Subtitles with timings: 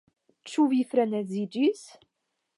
[0.51, 1.85] Ĉu vi freneziĝis?